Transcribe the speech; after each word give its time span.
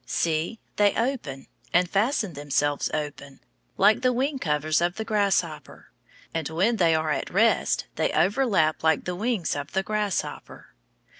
See, 0.07 0.59
they 0.77 0.95
open, 0.95 1.45
and 1.71 1.87
fasten 1.87 2.33
themselves 2.33 2.89
open, 2.91 3.39
like 3.77 4.01
the 4.01 4.11
wing 4.11 4.39
covers 4.39 4.81
of 4.81 4.95
the 4.95 5.05
grasshopper; 5.05 5.91
and 6.33 6.49
when 6.49 6.77
they 6.77 6.95
are 6.95 7.11
at 7.11 7.29
rest 7.29 7.85
they 7.97 8.11
overlap 8.11 8.81
like 8.83 9.03
the 9.05 9.15
wings 9.15 9.55
of 9.55 9.73
the 9.73 9.83
grasshopper. 9.83 10.73